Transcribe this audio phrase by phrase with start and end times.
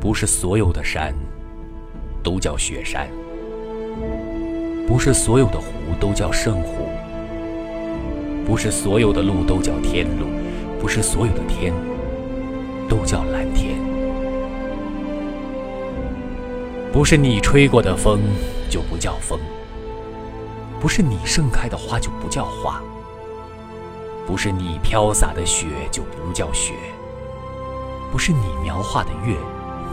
[0.00, 1.14] 不是所有的山
[2.22, 3.08] 都叫雪山，
[4.86, 5.66] 不是所有的湖
[6.00, 6.88] 都叫圣湖，
[8.44, 10.26] 不是所有的路都叫天路，
[10.80, 11.72] 不是所有的天
[12.88, 13.76] 都叫蓝天。
[16.92, 18.20] 不是你吹过的风
[18.68, 19.38] 就不叫风，
[20.80, 22.82] 不是你盛开的花就不叫花，
[24.26, 26.74] 不是你飘洒的雪就不叫雪，
[28.10, 29.34] 不是你描画的月。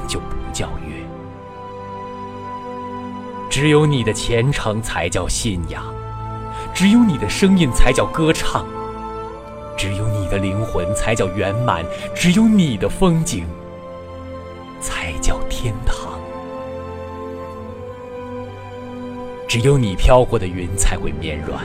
[0.09, 1.05] 就不叫月，
[3.47, 5.83] 只有你的虔诚才叫信仰，
[6.73, 8.65] 只有你的声音才叫歌唱，
[9.77, 11.85] 只有你的灵魂才叫圆满，
[12.15, 13.45] 只有你的风景
[14.81, 16.19] 才叫天堂，
[19.47, 21.63] 只有你飘过的云才会绵软，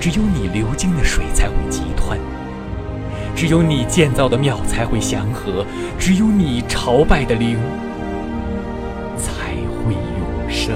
[0.00, 2.16] 只有你流经的水才会急湍。
[3.36, 5.64] 只有你建造的庙才会祥和，
[5.98, 7.58] 只有你朝拜的灵
[9.18, 9.52] 才
[9.84, 10.74] 会永生。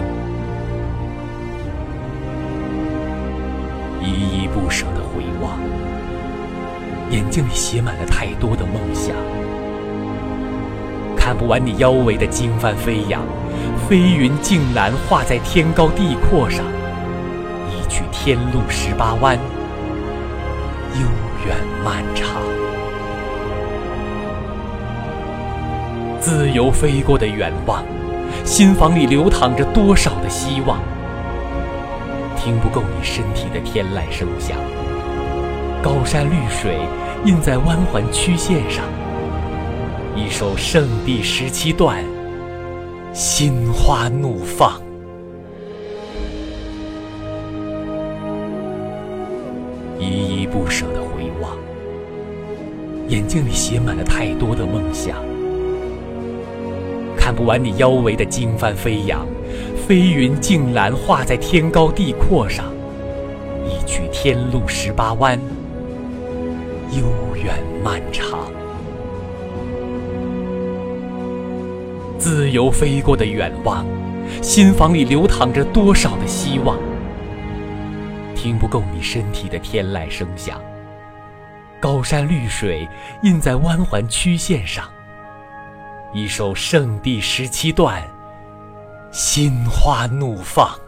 [4.03, 5.59] 依依不舍的回望，
[7.11, 9.17] 眼睛里写满了太多的梦想，
[11.17, 13.23] 看不完你腰围的经幡飞扬，
[13.89, 16.63] 飞云竟然画在天高地阔上，
[17.71, 19.39] 一曲天路十八弯。
[20.95, 21.07] 悠
[21.47, 22.43] 远漫长，
[26.21, 27.83] 自由飞过的远望，
[28.45, 30.79] 心房里流淌着多少的希望。
[32.37, 34.57] 听不够你身体的天籁声响，
[35.83, 36.79] 高山绿水
[37.25, 38.85] 印在弯环曲线上，
[40.15, 42.05] 一首圣地十七段，
[43.13, 44.81] 心花怒放。
[49.99, 51.00] 依依不舍的，
[53.11, 55.17] 眼睛里写满了太多的梦想，
[57.17, 59.27] 看不完你腰围的经幡飞扬，
[59.77, 62.67] 飞云竞蓝画在天高地阔上，
[63.67, 65.37] 一曲天路十八弯，
[66.93, 67.03] 悠
[67.37, 68.47] 远漫长，
[72.17, 73.85] 自由飞过的远望，
[74.41, 76.79] 心房里流淌着多少的希望。
[78.37, 80.61] 听不够你身体的天籁声响，
[81.81, 82.87] 高山绿水
[83.23, 84.89] 印在弯环曲线上，
[86.13, 88.07] 一首圣地十七段，
[89.11, 90.79] 心花怒放。